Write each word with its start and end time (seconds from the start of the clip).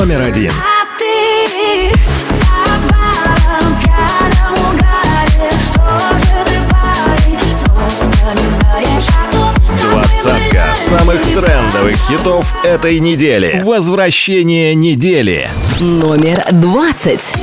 номер 0.00 0.22
один. 0.22 0.50
Двадцатка 9.78 10.74
самых 10.88 11.20
трендовых 11.20 11.94
хитов 12.08 12.46
этой 12.64 12.98
недели. 12.98 13.60
Возвращение 13.62 14.74
недели. 14.74 15.50
Номер 15.80 16.46
двадцать. 16.50 17.39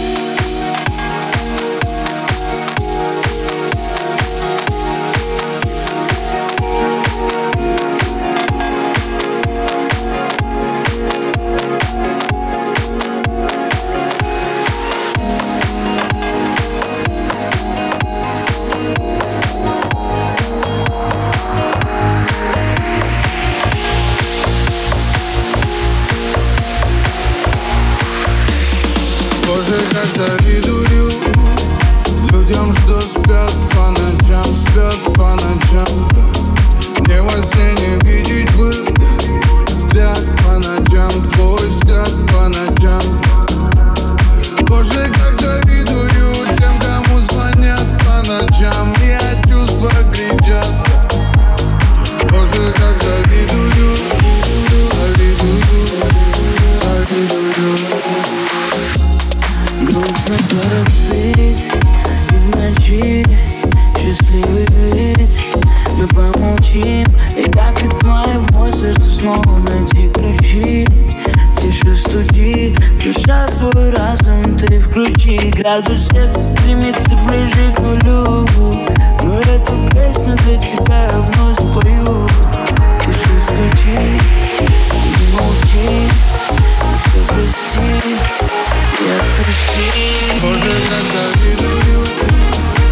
город 60.52 60.90
спит 60.90 61.58
И 62.30 62.36
в 62.36 62.56
ночи 62.56 63.26
счастливый 63.98 64.66
вид 64.92 65.30
Мы 65.98 66.08
помолчим 66.08 67.06
И 67.36 67.44
так 67.52 67.82
и 67.82 67.88
моего 68.06 68.72
сердца 68.72 69.10
снова 69.20 69.58
найти 69.60 70.10
ключи 70.10 70.88
Тише 71.60 71.96
стучи, 71.96 72.76
душа 73.04 73.50
свой 73.50 73.90
разум 73.90 74.58
ты 74.60 74.80
включи 74.80 75.50
Градус 75.50 76.08
сердца 76.10 76.40
стремится 76.40 77.18
ближе 77.26 77.74
к 77.76 77.80
нулю 77.80 78.48
Но 79.24 79.40
эту 79.40 79.74
песню 79.94 80.36
для 80.46 80.58
тебя 80.58 81.12
я 81.12 81.20
вновь 81.20 81.56
спою 81.56 82.28
Тише 83.02 83.30
стучи, 83.48 84.20
ты 84.92 85.26
не 85.26 85.34
молчи 85.34 86.37
Yeah, 89.06 89.22
Christine. 89.42 90.38
For 90.40 90.54
the 90.54 90.74
love 90.92 91.16
of 91.18 91.34
you. 91.46 92.87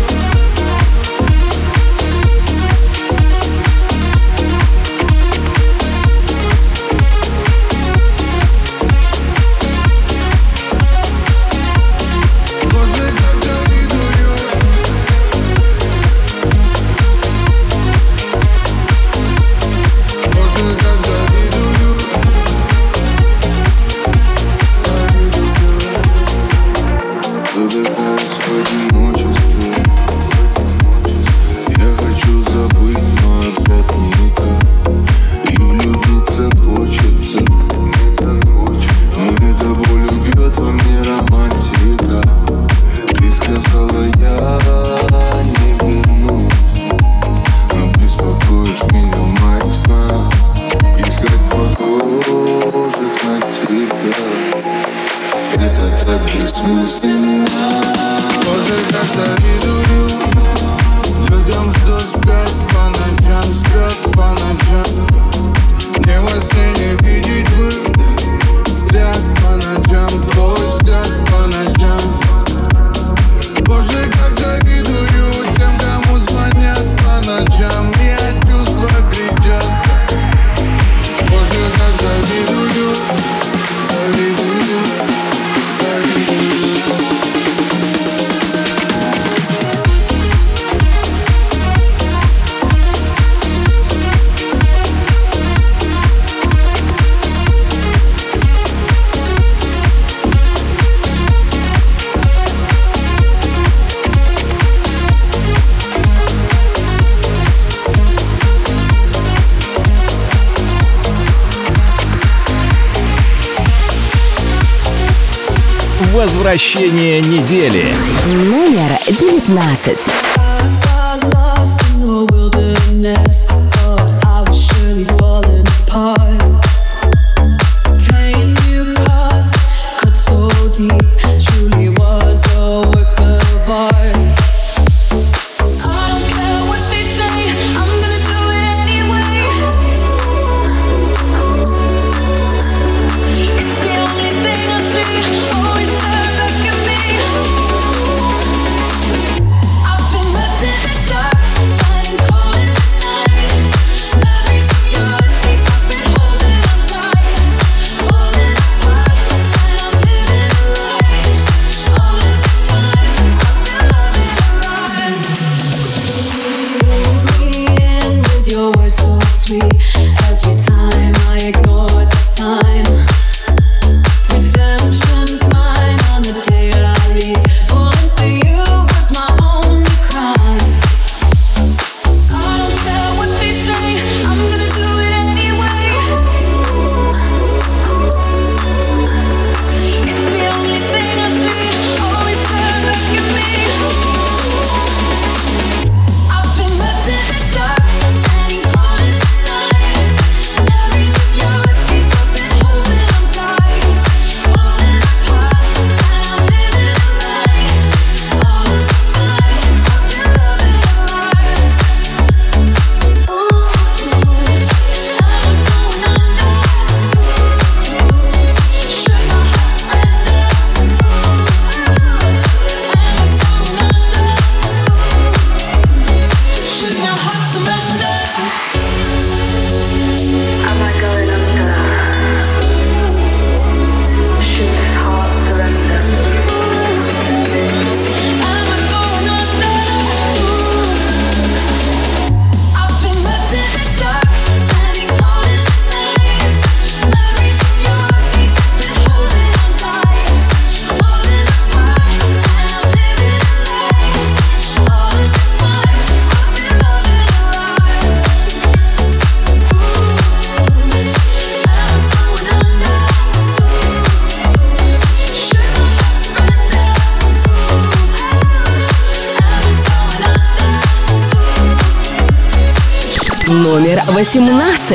Обращение 116.55 117.19
недели. 117.19 117.93
Номер 118.29 118.89
девятнадцать. 119.09 120.24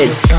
Acids. 0.01 0.30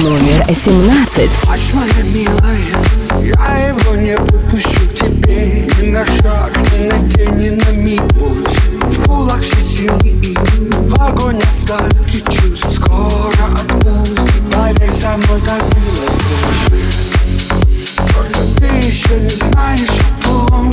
Номер 0.00 0.42
17. 0.48 1.48
Ночь 1.48 1.74
моя 1.74 2.02
милая, 2.14 2.58
я 3.20 3.68
его 3.68 3.94
не 3.94 4.16
подпущу 4.16 4.88
к 4.88 4.94
тебе 4.94 5.68
Ни 5.80 5.90
на 5.90 6.06
шаг, 6.06 6.56
ни 6.72 6.86
на 6.86 6.98
день, 7.10 7.34
ни 7.34 7.50
на 7.50 7.70
миг 7.72 8.02
больше 8.14 8.70
В 8.80 9.06
кулак 9.06 9.42
все 9.42 9.60
силы 9.60 10.08
и 10.08 10.34
в 10.34 10.94
огонь 10.98 11.40
остатки 11.42 12.24
чувств. 12.30 12.72
Скоро 12.72 13.32
отпусти, 13.54 14.40
поверь, 14.50 14.92
со 14.92 15.16
мной 15.18 15.40
так 15.46 15.62
было 15.62 16.06
тоже. 16.30 16.82
Только 17.96 18.38
ты 18.56 18.86
еще 18.86 19.20
не 19.20 19.36
знаешь 19.36 19.88
о 19.90 20.22
том 20.22 20.72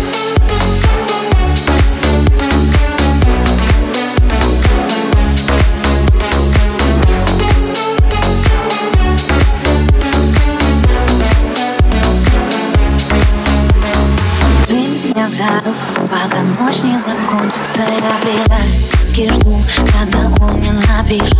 ночь 16.71 16.83
не 16.83 16.99
закончится 16.99 17.81
Я 17.81 18.19
предательски 18.21 19.31
жду, 19.33 19.61
когда 19.75 20.45
он 20.45 20.53
мне 20.53 20.71
напишет. 20.71 21.37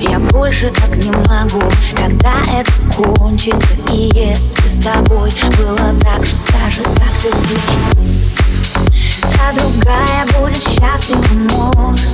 Я 0.00 0.18
больше 0.18 0.70
так 0.70 0.96
не 0.96 1.10
могу, 1.10 1.62
когда 1.94 2.34
это 2.50 2.72
кончится. 2.96 3.76
И 3.92 4.10
если 4.14 4.66
с 4.66 4.80
тобой 4.80 5.30
было 5.58 5.94
так 6.00 6.24
же, 6.26 6.34
скажи, 6.34 6.82
как 6.82 7.12
ты 7.22 7.30
выжил 7.36 7.80
Та 9.20 9.52
другая 9.52 10.26
будет 10.38 10.62
счастлива, 10.62 11.22
может. 11.50 12.10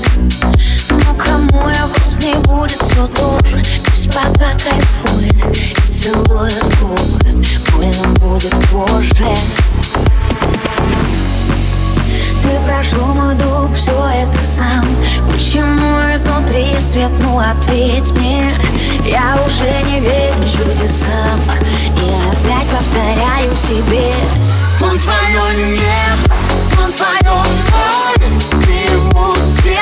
Но 0.90 1.14
кому 1.14 1.68
я 1.68 1.86
грустней 1.86 2.34
будет 2.44 2.82
все 2.82 3.06
тоже. 3.08 3.62
Пусть 3.86 4.12
пока 4.12 4.52
кайфует 4.58 5.56
и 5.56 5.74
целует 5.88 6.64
губы. 6.80 7.44
Больно 7.72 8.08
будет 8.18 8.54
позже 8.68 9.26
ты 12.50 12.58
прошел 12.66 13.14
мой 13.14 13.34
дух, 13.36 13.70
все 13.74 13.92
это 13.92 14.42
сам. 14.42 14.84
Почему 15.30 16.14
изнутри 16.14 16.76
свет, 16.80 17.10
ну 17.20 17.38
ответь 17.38 18.10
мне. 18.12 18.52
Я 19.04 19.38
уже 19.46 19.70
не 19.88 20.00
верю 20.00 20.44
чудесам 20.44 21.40
И 21.96 22.08
опять 22.30 22.68
повторяю 22.68 23.50
себе. 23.54 24.14
Он 24.82 24.98
твое 24.98 25.76
небо, 25.76 26.34
он 26.82 26.92
твое 26.92 27.36
море 27.70 28.30
Ты 28.64 28.72
ему 28.94 29.34
где 29.58 29.80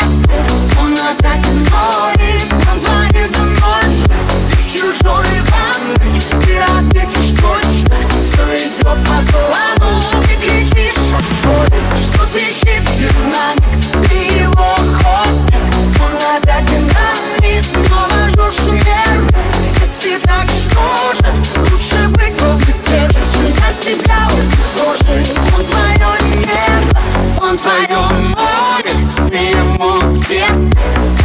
Он 0.81 0.93
опять 0.93 1.47
море 1.71 2.41
Он 2.73 2.79
звонит 2.81 3.31
ночью 3.61 4.11
Из 4.59 4.73
чужой 4.73 5.27
ванны 5.51 6.21
Ты 6.45 6.59
ответишь 6.59 7.31
точно 7.41 8.18
Все 8.39 8.57
идет 8.57 8.85
по 8.85 8.95
плану 9.33 10.01
Ты 10.23 10.37
кричишь 10.37 11.13
от 11.13 11.25
боли 11.45 11.81
Что 12.01 12.25
трещит 12.33 12.85
динамик 12.97 14.09
Ты 14.09 14.17
его 14.39 14.77
хобби 15.03 15.59
Он 16.01 16.15
опять 16.37 16.65
динамик 16.67 17.65
Снова 17.65 18.29
жжешь 18.29 18.67
нервы 18.67 19.29
Если 19.81 20.19
так, 20.19 20.47
что 20.49 21.15
же? 21.15 21.33
Лучше 21.73 22.09
быть 22.11 22.35
сдержать 22.75 23.11
Чем 23.33 23.53
от 23.69 23.77
себя 23.77 24.29
уничтожить 24.31 25.35
Он 25.57 25.65
твое 25.65 26.11
небо 26.37 27.01
Он 27.43 27.59
твое 27.59 27.99
море. 28.37 28.95
Ты 29.31 29.37
ему 29.37 30.15
где? 30.15 30.47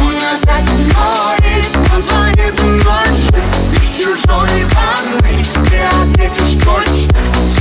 Он 0.00 0.14
опять 0.34 0.70
море. 0.94 1.62
Он 1.94 2.02
звонит 2.02 2.60
ночью 2.60 3.40
Из 3.72 3.96
чужой 3.96 4.16
ванной 4.16 4.24
Ты 4.24 4.72
ответишь 4.72 4.73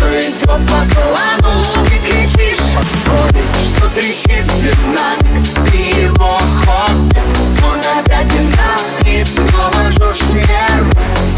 Все 0.03 0.19
идет 0.19 0.45
по 0.45 0.57
плану 0.57 1.63
Ты 1.85 1.97
кричишь 1.99 2.57
Что 2.57 3.89
трещит 3.95 4.45
динамик 4.61 5.71
Ты 5.71 5.77
его 6.01 6.37
хобби 6.65 7.21
Он 7.63 7.79
опять 7.79 8.27
динамик 8.27 9.25
Снова 9.25 9.89
жжешь 9.91 10.27
нервы. 10.29 10.91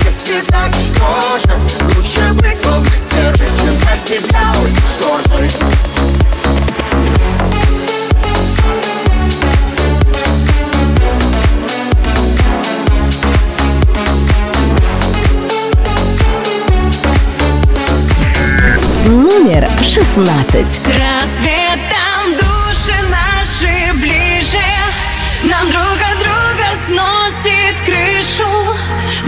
Если 0.04 0.42
так, 0.48 0.74
что 0.74 1.38
же 1.38 1.56
Лучше 1.96 2.34
быть 2.34 2.58
сдержать 2.98 3.56
Чем 3.62 3.78
от 3.92 4.04
себя. 4.04 4.54
Уничтожить 4.64 5.95
Номер 19.06 19.70
шестнадцать. 19.84 20.66
С 20.66 20.88
рассветом 20.88 22.34
души 22.34 22.96
наши 23.12 23.94
ближе 24.00 24.58
Нам 25.44 25.70
друг 25.70 26.00
от 26.02 26.18
друга 26.18 26.66
сносит 26.88 27.80
крышу 27.86 28.50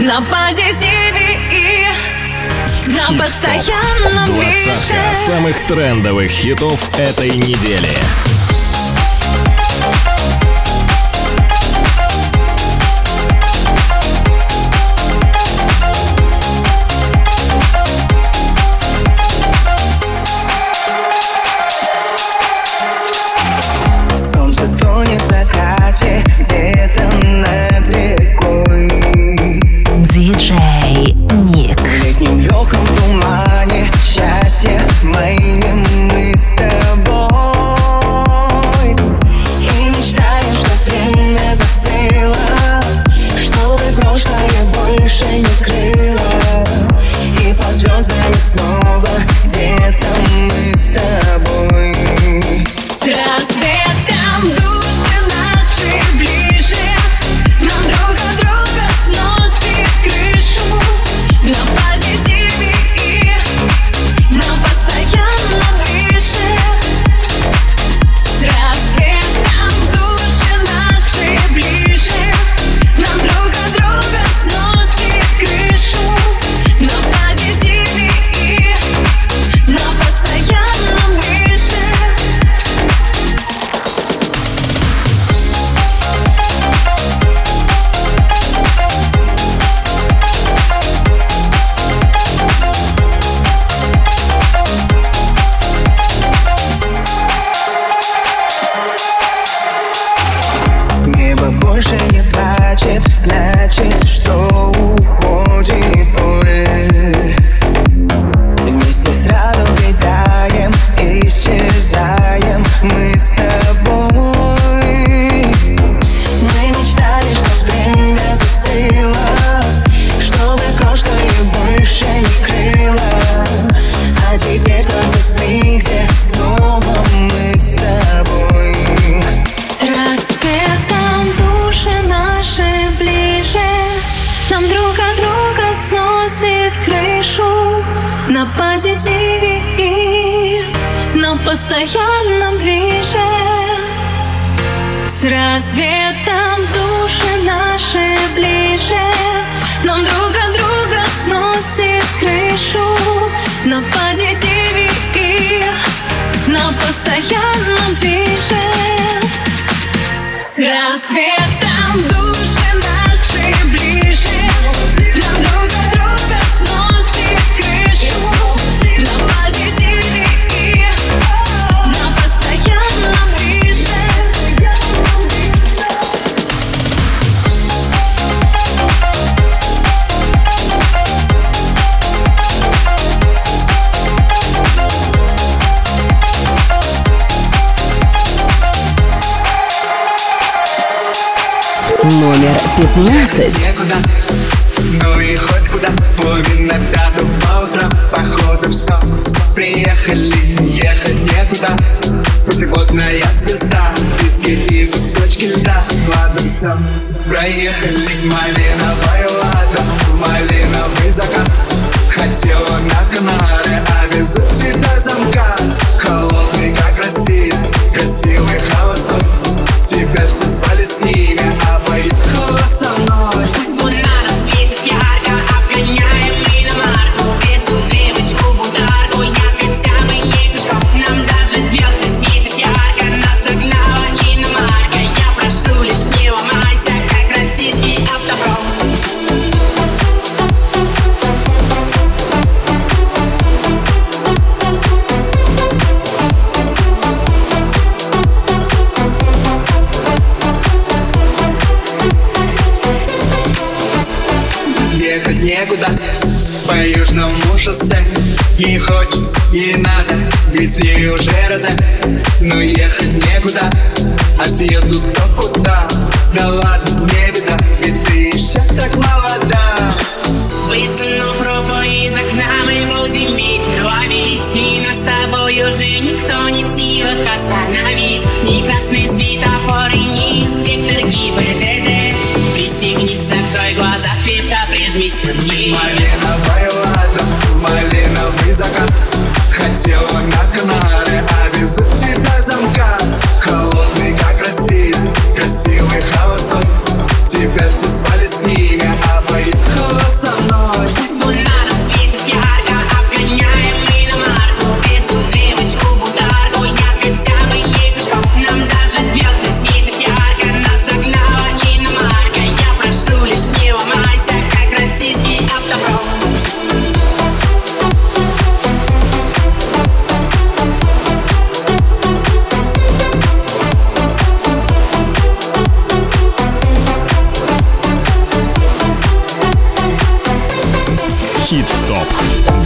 На 0.00 0.20
позитиве 0.20 1.38
и 1.52 1.86
на 2.90 3.22
постоянном 3.22 4.34
Двадцатка 4.34 4.94
самых 5.24 5.64
трендовых 5.68 6.28
хитов 6.28 6.98
этой 6.98 7.30
недели. 7.36 7.92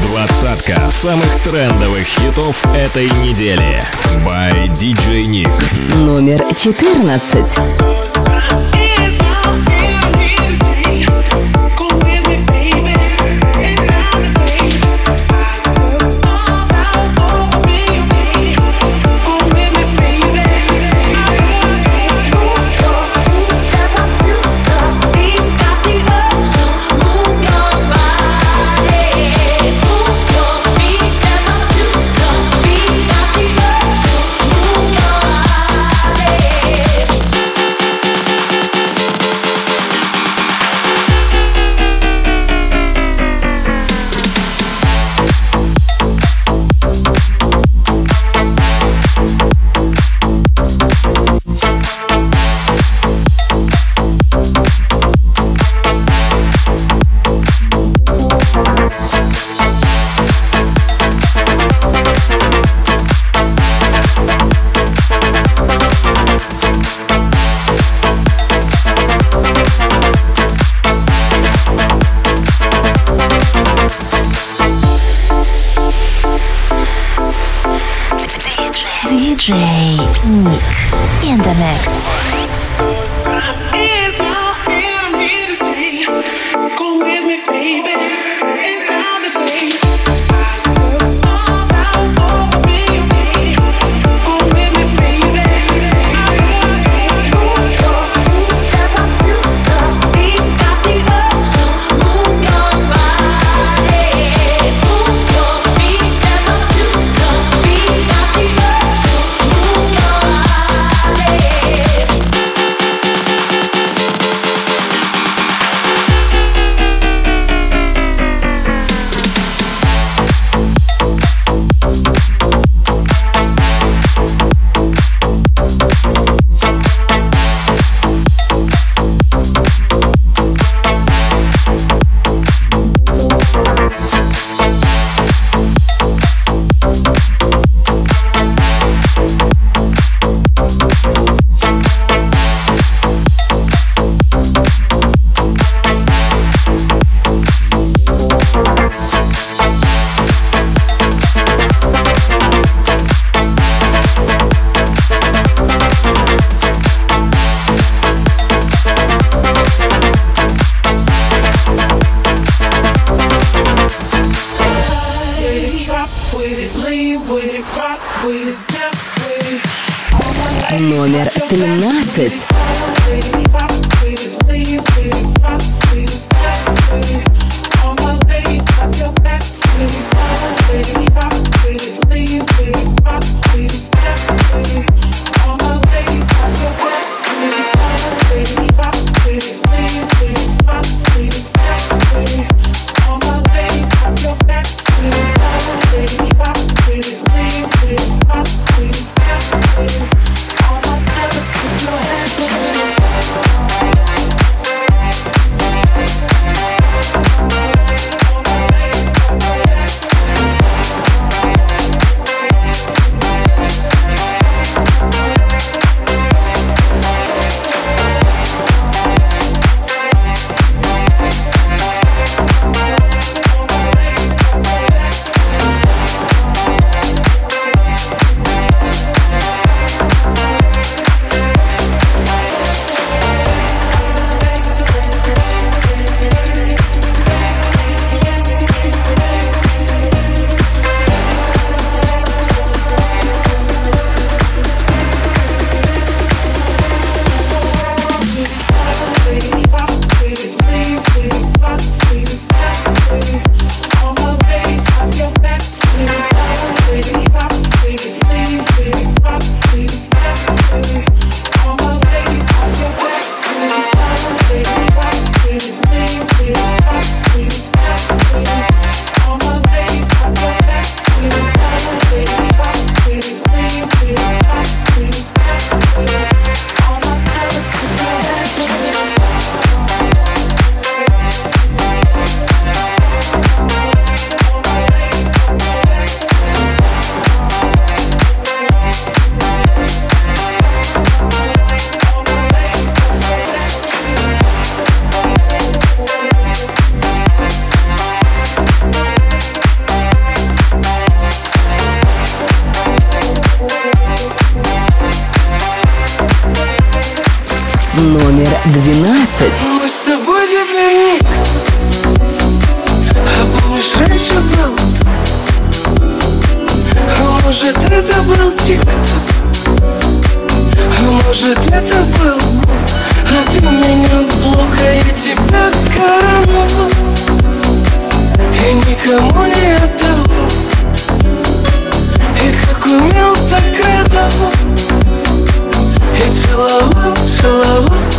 Двадцатка 0.06 0.90
самых 0.90 1.42
трендовых 1.42 2.04
хитов 2.04 2.64
этой 2.74 3.06
недели. 3.22 3.82
By 4.26 4.68
DJ 4.68 5.22
Nick. 5.22 6.04
Номер 6.04 6.44
четырнадцать. 6.54 8.11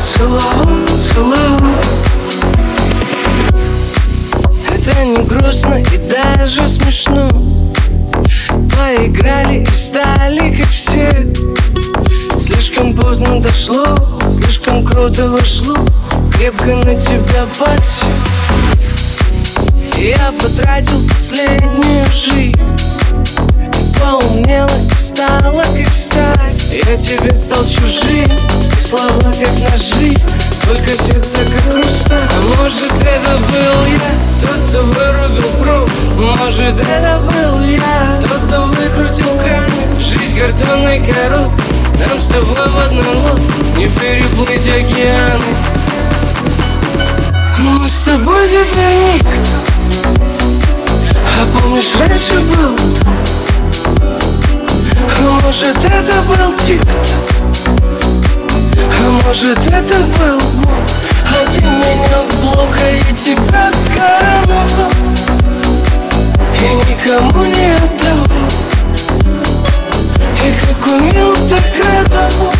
Целовал, 0.04 0.68
целовал, 0.98 1.60
Это 4.70 5.06
не 5.06 5.24
грустно 5.24 5.76
и 5.76 5.98
даже 6.10 6.68
смешно. 6.68 7.30
Поиграли 8.50 9.64
и 9.64 9.74
стали 9.74 10.56
как 10.56 10.70
все. 10.70 11.10
Слишком 12.38 12.94
поздно 12.94 13.40
дошло, 13.40 13.96
слишком 14.30 14.86
круто 14.86 15.30
вошло. 15.30 15.78
Крепко 16.34 16.76
на 16.76 16.96
тебя 17.00 17.46
подсел. 17.58 18.08
Я 19.98 20.34
потратил 20.34 21.08
последнюю 21.08 22.06
жизнь 22.12 22.93
Поумнела 24.00 24.70
и 24.92 24.96
стала 24.96 25.64
как 25.64 25.94
сталь. 25.94 26.54
Я 26.72 26.98
тебе 26.98 27.36
стал 27.36 27.64
чужим 27.66 28.32
слова 28.80 29.34
как 29.40 29.72
ножи. 29.72 30.16
Только 30.68 30.90
сердце 31.04 31.40
как 31.40 31.74
хрусталь 31.74 32.30
А 32.30 32.62
может 32.62 32.92
это 33.02 33.38
был 33.38 33.86
я 33.86 34.12
Тот, 34.42 34.60
кто 34.70 34.84
вырубил 34.84 35.50
пруд 35.62 35.92
Может 36.16 36.80
это 36.80 37.20
был 37.20 37.66
я 37.66 38.22
Тот, 38.22 38.40
кто 38.48 38.68
выкрутил 38.68 39.38
камень. 39.40 40.02
Жизнь 40.02 40.40
картонной 40.40 41.00
коробкой 41.00 41.76
Нам 42.00 42.18
с 42.18 42.28
тобой 42.28 42.70
в 42.70 42.78
одной 42.88 43.16
лодке 43.16 43.44
Не 43.78 43.88
переплыть 43.90 44.68
океаны. 44.68 45.44
Мы 47.60 47.88
с 47.88 48.00
тобой 48.00 48.48
теперь 48.48 49.16
никто. 49.16 49.30
А 51.14 51.60
помнишь, 51.60 51.94
раньше 52.00 52.40
был 52.40 52.76
а 55.26 55.42
может 55.42 55.78
это 55.78 56.22
был 56.28 56.54
тик-ток 56.66 57.56
А 58.76 59.10
может 59.26 59.58
это 59.68 60.00
был 60.20 60.40
мог 60.56 60.84
А 61.26 61.62
меня 61.62 62.22
в 62.30 62.42
блок, 62.42 62.70
а 62.82 62.90
я 62.90 63.16
тебя 63.16 63.72
короновал 63.96 64.92
И 66.60 66.92
никому 66.92 67.46
не 67.46 67.76
отдавал. 67.76 68.50
И 70.38 70.54
как 70.60 70.88
умел, 70.88 71.34
так 71.50 71.64
радовал 71.80 72.54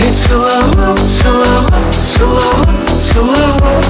И 0.00 0.10
целовал, 0.10 0.96
целовал, 0.96 1.70
целовал, 2.02 2.66
целовал 2.98 3.84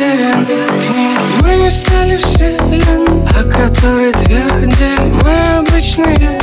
потерянных 0.00 0.46
книг 0.46 1.18
Мы 1.42 1.56
не 1.56 1.70
стали 1.70 2.16
вселенной, 2.16 3.26
о 3.28 3.44
которой 3.44 4.12
твердили 4.12 4.98
Мы 5.22 5.58
обычные 5.58 6.38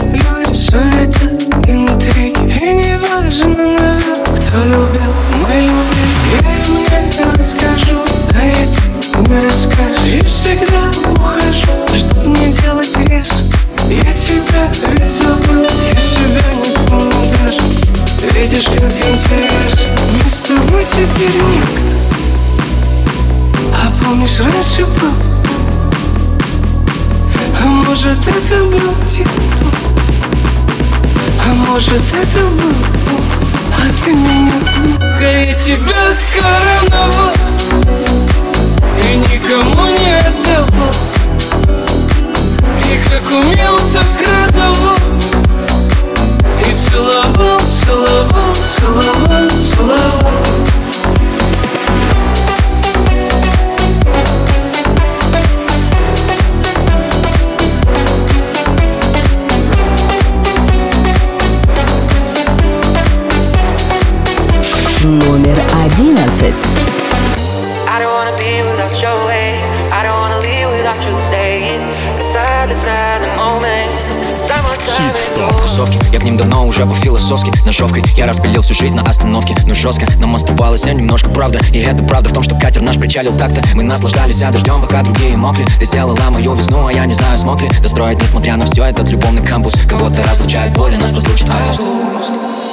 распилил 78.28 78.62
всю 78.62 78.74
жизнь 78.74 78.96
на 78.96 79.04
остановке 79.04 79.56
Но 79.66 79.74
жестко 79.74 80.08
нам 80.18 80.36
оставалось 80.36 80.84
я 80.86 80.94
немножко 80.94 81.30
правда 81.30 81.60
И 81.72 81.80
это 81.80 82.04
правда 82.04 82.30
в 82.30 82.34
том, 82.34 82.44
что 82.44 82.56
катер 82.56 82.82
наш 82.82 82.98
причалил 82.98 83.36
так-то. 83.38 83.64
Мы 83.74 83.84
наслаждались 83.84 84.42
а 84.44 84.52
дождем, 84.52 84.82
пока 84.82 85.02
другие 85.02 85.38
мокли. 85.38 85.66
Ты 85.80 85.86
сделала 85.86 86.18
мою 86.30 86.54
весну, 86.54 86.88
а 86.88 86.94
я 86.94 87.06
не 87.06 87.14
знаю, 87.14 87.40
смог 87.40 87.62
ли 87.62 87.70
Достроить, 87.82 88.22
несмотря 88.22 88.58
на 88.58 88.66
все, 88.66 88.84
этот 88.84 89.10
любовный 89.10 89.46
кампус. 89.46 89.74
Кого-то 89.90 90.22
разлучает 90.24 90.74
боль, 90.74 90.94
а 90.96 91.00
нас 91.00 91.16
разлучит 91.16 91.50
август. 91.50 91.82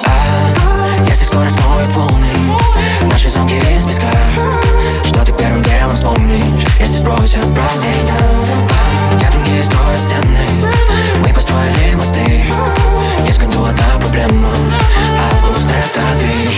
А, 0.06 1.08
Если 1.08 1.24
скорость 1.24 1.56
смоет 1.56 1.88
волны 1.94 2.26
Наши 3.10 3.28
замки 3.28 3.56
из 3.56 3.84
песка 3.84 4.10
Что 5.04 5.24
ты 5.24 5.32
первым 5.32 5.62
делом 5.62 5.92
вспомнишь 5.94 6.64
Если 6.80 6.98
сбросят 6.98 7.42
правления 7.42 8.18
Я 9.20 9.30
другие 9.30 9.62
строят 9.62 10.00
стены 10.00 10.72
Мы 11.22 11.32
построили 11.32 11.94
мосты 11.94 12.44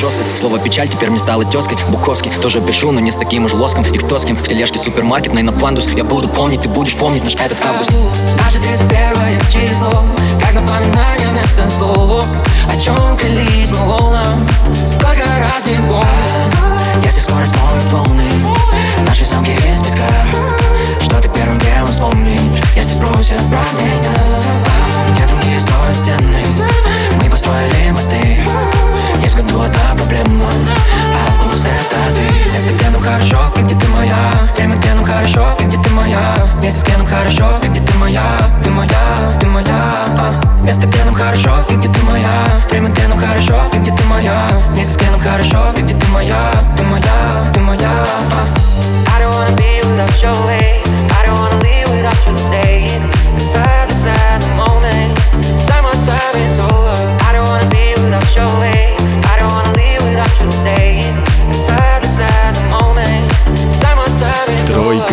Жестко, 0.01 0.23
слово 0.39 0.59
печаль 0.59 0.89
теперь 0.89 1.11
мне 1.11 1.19
стало 1.19 1.45
тезкой 1.45 1.79
Буковский, 1.89 2.31
тоже 2.43 2.61
пишу, 2.61 2.93
но 2.93 3.01
не 3.01 3.11
с 3.11 3.17
таким 3.17 3.47
уж 3.47 3.55
лоском 3.55 3.83
И 3.85 3.99
кто 3.99 4.19
с 4.19 4.25
кем 4.25 4.37
в 4.37 4.47
тележке 4.47 4.79
супермаркет, 4.79 5.33
на 5.33 5.53
пандус 5.53 5.87
Я 5.87 6.05
буду 6.05 6.29
помнить, 6.29 6.61
ты 6.61 6.69
будешь 6.69 6.95
помнить 6.95 7.25
наш 7.25 7.35
этот 7.35 7.59
август. 7.67 7.91
Наше 8.45 8.59
31 8.59 9.41
число. 9.51 10.05
Как 10.41 10.53
напоминание 10.53 11.29
вместо 11.31 11.71
слова 11.71 12.25
О 12.69 12.81
чем 12.81 13.17
клялись 13.17 13.71
мы 13.71 13.87
волнам 13.89 14.47
Сколько 14.87 15.25
раз 15.41 15.65
не 15.67 15.77
помню 15.77 17.03
Если 17.03 17.21
скорость 17.21 17.53
смоет 17.55 17.85
волны. 17.91 18.31
Наши 19.07 19.25
замки 19.25 19.53
из 19.53 19.83
песка. 19.83 20.07
Что 21.01 21.21
ты 21.21 21.29
первым 21.31 21.59
делом 21.59 21.87
вспомнишь? 21.87 22.63
Если 22.77 22.95
спросят 22.95 23.43
про 23.49 23.65
меня 23.81 24.76
Строят 25.61 25.97
стены 25.97 26.43
Мы 27.23 27.31
построили 27.31 27.91
мосты. 27.91 28.39
В 29.15 29.37
году 29.37 29.63
одна 29.63 29.95
проблема. 29.97 30.51
Август 31.29 31.63
это 31.63 31.99
ты. 32.15 32.51
Место, 32.51 32.75
где 32.75 32.99
хорошо, 32.99 33.39
где 33.57 33.75
ты 33.75 33.87
моя. 33.89 34.17
Время, 34.57 34.77
где 34.77 34.89
хорошо, 35.05 35.57
где 35.61 35.77
ты 35.77 35.91
моя. 35.91 36.21
Месяц, 36.63 36.83
где 36.83 36.95
хорошо, 36.95 37.61
где 37.69 37.81
ты 37.81 37.99
моя. 37.99 38.23
Ты 38.65 38.71
моя, 38.71 38.99
ты 39.39 39.47
моя. 39.47 39.67
А. 40.19 40.33
Место, 40.63 40.87
где 40.87 40.99
хорошо, 41.13 41.51
где 41.71 41.89
ты 41.89 42.03
моя. 42.03 42.45
Время, 42.71 42.89
где 42.89 43.03
хорошо, 43.03 43.61
где 43.75 43.93
ты 43.93 44.03
моя. 44.05 44.49
Месяц, 44.75 44.97
где 44.97 45.07
хорошо, 45.19 45.59
где 45.77 45.95
ты 45.95 46.07
моя. 46.09 46.51
Ты 46.77 46.85
моя, 46.85 47.53
ты 47.53 47.61
моя. 47.61 47.91
А. 48.33 48.47
I 49.09 49.21
don't 49.21 49.33
wanna 49.35 49.57
be 49.57 49.81
without 49.83 50.23
your 50.23 50.47
way. 50.47 50.86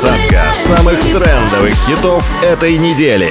Двадцатка 0.00 0.52
самых 0.64 1.00
трендовых 1.00 1.72
хитов 1.84 2.24
этой 2.40 2.78
недели. 2.78 3.30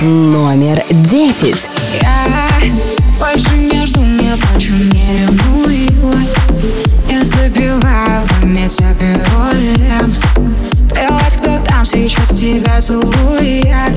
Номер 0.00 0.80
десять. 0.90 1.68
Я 2.00 2.70
больше 3.18 3.56
не 3.56 3.84
жду, 3.86 4.02
не 4.02 4.36
плачу, 4.36 4.74
не 4.74 5.26
ревную 5.26 6.26
Я 7.10 7.24
забиваю 7.24 8.24
память 8.40 8.76
алкоголем 8.80 10.14
Плевать, 10.90 11.36
кто 11.38 11.58
там 11.64 11.84
сейчас 11.84 12.30
тебя 12.30 12.80
целует 12.80 13.96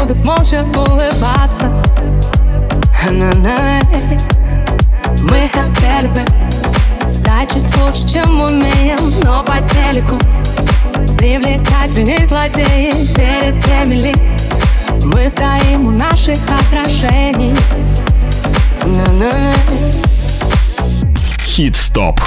будут 0.00 0.24
молча 0.24 0.64
улыбаться 0.74 1.70
Мы 5.22 5.50
хотели 5.52 6.06
бы 6.08 7.08
стать 7.08 7.52
чуть 7.52 7.76
лучше, 7.76 8.08
чем 8.08 8.40
умеем 8.40 8.98
Но 9.22 9.42
по 9.42 9.60
телеку 9.68 10.16
привлекательней 11.18 12.24
злодеи 12.24 12.92
Перед 13.14 13.62
теми 13.64 13.94
ли 13.96 14.14
мы 15.04 15.28
стоим 15.28 15.86
у 15.86 15.90
наших 15.90 16.38
отражений 16.48 17.56
На-на-на. 18.84 19.52
Хит-стоп. 21.44 22.20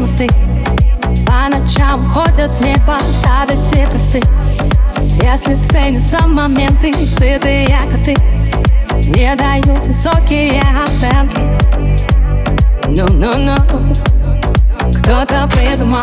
мосты 0.00 0.26
По 1.26 1.48
ночам 1.54 2.02
ходят 2.06 2.50
не 2.60 2.74
по 2.86 2.98
старости 3.00 3.86
просты. 3.90 4.20
Если 5.22 5.54
ценятся 5.64 6.26
моменты, 6.26 6.92
сытые 6.94 7.66
коты 7.90 8.16
Не 9.14 9.34
дают 9.36 9.86
высокие 9.86 10.60
оценки. 10.60 11.40
Ну-ну-ну 12.88 13.56
Кто-то 15.00 15.48
придумал, 15.52 16.02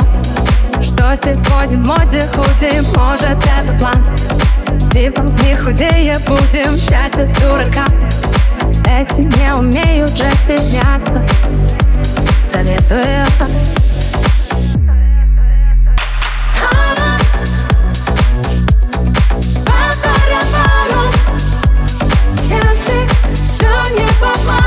что 0.82 1.16
сегодня 1.16 1.78
в 1.78 1.88
моде 1.88 2.24
худим 2.34 2.84
Может 2.96 3.38
это 3.44 3.74
план? 3.80 4.90
Типа 4.92 5.22
не 5.22 5.56
худее 5.56 6.18
будем, 6.28 6.78
счастье 6.78 7.26
дурака. 7.40 7.86
Эти 8.86 9.22
не 9.22 9.54
умеют 9.54 10.16
же 10.16 10.30
стесняться. 10.44 11.24
Советую. 12.50 13.26
on 23.89 23.97
you, 23.97 24.06
but 24.19 24.67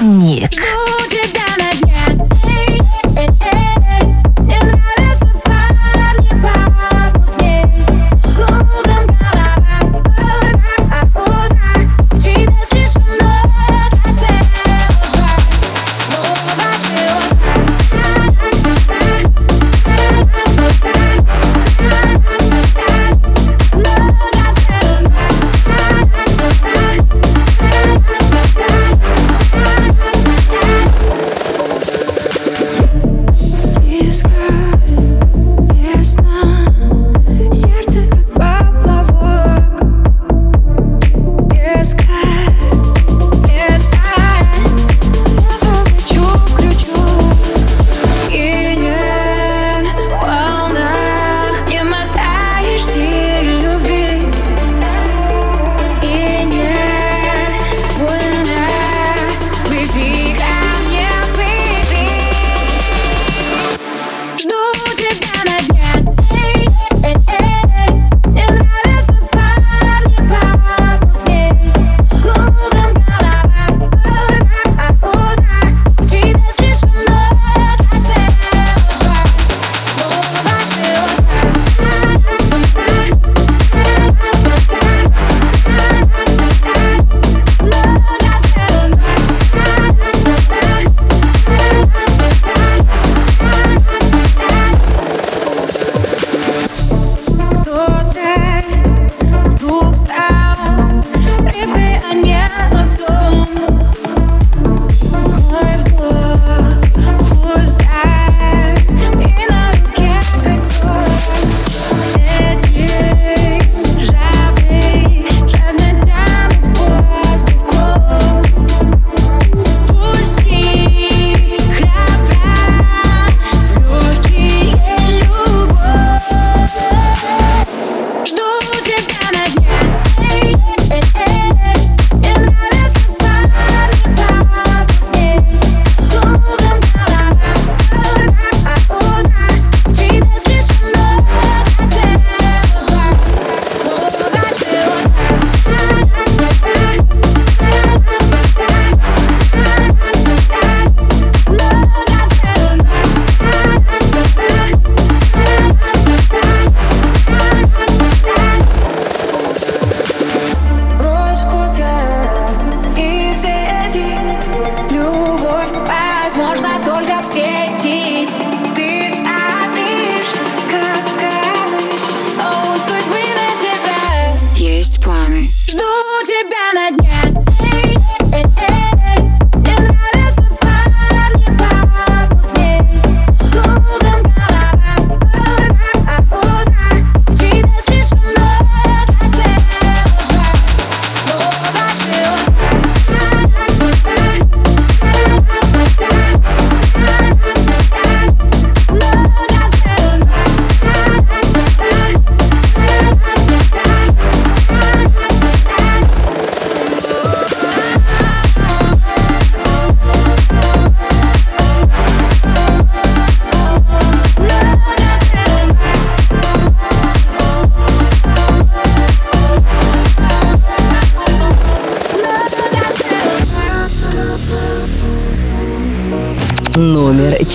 Диджей 0.00 0.48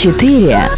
четыре. 0.05 0.74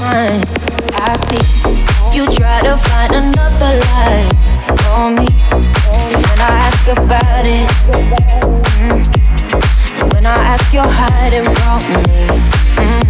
Mind. 0.00 0.44
I 0.94 1.16
see 1.16 1.44
you 2.14 2.26
try 2.30 2.62
to 2.62 2.76
find 2.76 3.12
another 3.14 3.78
lie 3.90 4.28
on 4.92 5.14
me. 5.16 5.26
When 5.90 6.38
I 6.40 6.50
ask 6.66 6.88
about 6.88 7.46
it, 7.46 7.68
mm, 8.78 10.12
when 10.12 10.26
I 10.26 10.34
ask, 10.52 10.72
you're 10.72 10.82
hiding 10.86 11.44
from 11.58 11.80
me. 12.04 12.26
Mm, 12.78 13.04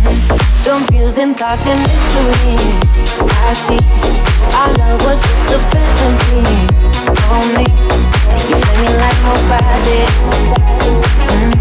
confusing 0.64 1.35
thoughts 1.35 1.66
and 1.66 1.80
mystery. 1.80 2.57
I 3.47 3.53
see 3.55 3.82
our 4.59 4.70
love 4.78 5.01
was 5.05 5.18
just 5.22 5.55
a 5.57 5.61
fantasy 5.70 6.43
on 7.30 7.45
me. 7.57 7.66
You 8.49 8.57
play 8.62 8.76
me 8.82 8.91
like 9.03 9.18
nobody. 9.28 10.01
Mm, 11.35 11.54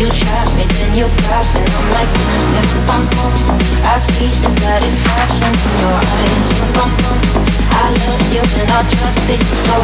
You 0.00 0.08
shot 0.08 0.48
me, 0.56 0.64
then 0.64 0.94
you 0.96 1.04
got 1.28 1.44
me, 1.52 1.60
and 1.60 1.68
I'm 1.76 1.90
like 1.92 2.08
know 2.08 2.86
bum 2.88 3.04
bum. 3.12 3.32
I 3.84 3.98
see 3.98 4.32
the 4.40 4.48
satisfaction 4.48 5.52
in 5.52 5.78
your 5.78 5.92
eyes. 5.92 6.48
Bum 6.72 6.90
bum. 7.04 7.20
I 7.70 7.90
loved 7.92 8.32
you 8.32 8.40
and 8.40 8.70
I 8.70 8.80
trusted 8.88 9.40
you 9.40 9.56
so 9.60 9.76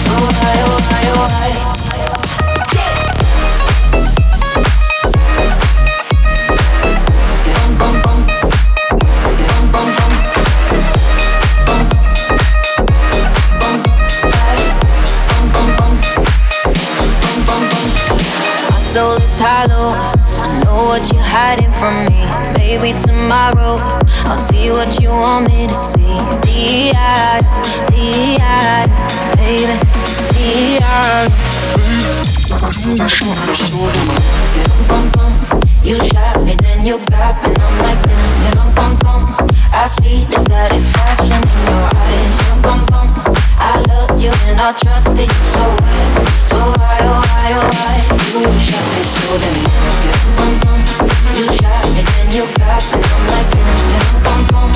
so 0.00 0.14
why, 0.16 0.54
oh 0.64 0.80
why, 0.88 1.02
oh 1.12 1.28
why? 1.28 1.73
Is 19.34 19.40
hollow. 19.40 19.90
I 20.42 20.62
know 20.64 20.84
what 20.84 21.12
you're 21.12 21.22
hiding 21.22 21.72
from 21.80 22.06
me. 22.06 22.22
Maybe 22.56 22.92
tomorrow 22.98 23.78
I'll 24.28 24.38
see 24.38 24.70
what 24.70 25.00
you 25.00 25.10
want 25.10 25.48
me 25.48 25.66
to 25.66 25.74
see. 25.74 26.14
D.I. 26.46 27.40
D.I. 27.90 28.86
Baby. 29.36 29.76
D.I. 30.34 31.28
Bum 34.88 35.10
bum. 35.10 35.32
You 35.82 35.98
shot 36.06 36.42
me, 36.44 36.54
then 36.56 36.86
you 36.86 36.98
got 37.10 37.42
me, 37.42 37.50
and 37.50 37.62
I'm 37.62 37.78
like 37.82 38.02
damn, 38.06 38.44
you 38.44 38.74
bum 38.74 38.96
bum. 39.00 39.48
I 39.72 39.86
see 39.86 40.24
the 40.24 40.38
satisfaction 40.38 41.42
in 41.42 41.60
your 41.66 41.84
eyes, 41.94 42.62
bum 42.62 42.83
and 44.53 44.59
I 44.59 44.73
trusted 44.73 45.29
you 45.29 45.45
so 45.55 45.63
why, 45.63 46.01
so 46.47 46.59
why, 46.77 46.97
oh 47.01 47.21
why, 47.29 47.49
oh 47.55 47.69
why? 47.77 47.97
You 48.33 48.59
shot 48.59 48.85
me 48.95 49.01
so 49.03 49.37
damn, 49.41 49.63
bum 50.37 50.53
bum. 50.63 50.79
You 51.35 51.45
shot 51.57 51.85
me, 51.93 52.01
then 52.03 52.27
you 52.35 52.45
got 52.57 52.83
me, 52.91 52.99
and 52.99 53.13
I'm 53.15 53.23
like 53.33 53.49
damn, 53.53 53.67
you 53.93 53.99
don't 53.99 54.23
bum 54.25 54.41
bum. 54.51 54.69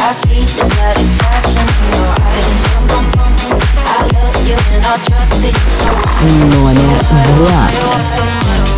I 0.00 0.12
see 0.12 0.42
the 0.56 0.64
satisfaction 0.64 1.66
in 1.66 1.88
your 1.94 2.14
eyes, 2.14 2.62
bum 2.90 3.06
bum. 3.16 3.32
I 3.76 4.08
loved 4.14 4.42
you 4.48 4.56
and 4.74 4.84
I 4.84 4.96
trusted 5.04 5.54
you 5.54 5.70
so 5.80 5.90
why. 5.90 6.16
Номер 6.50 6.98
два. 7.36 8.69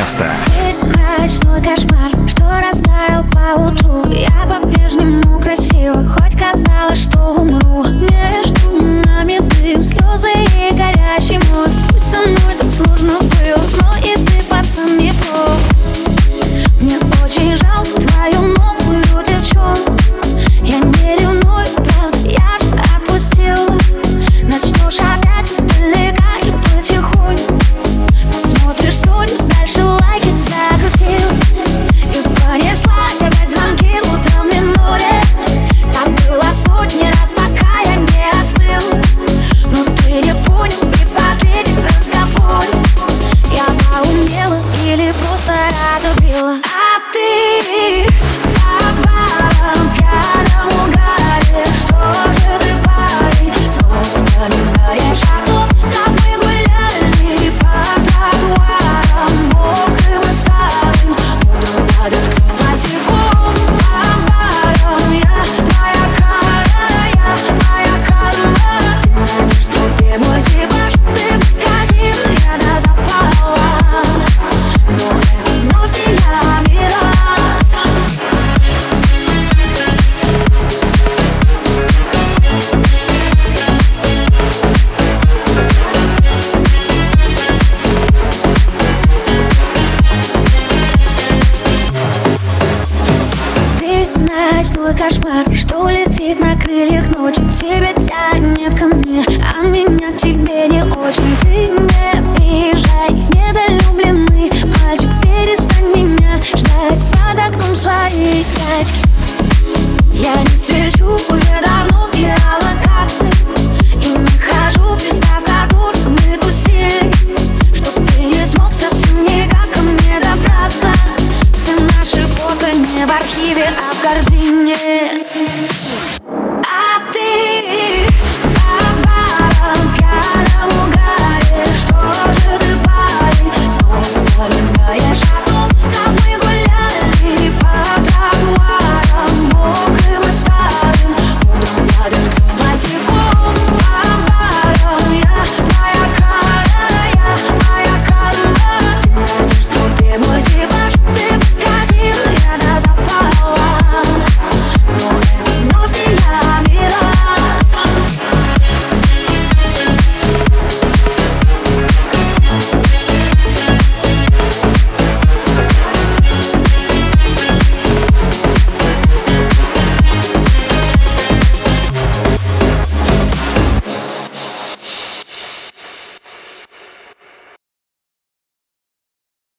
Место. 0.00 0.49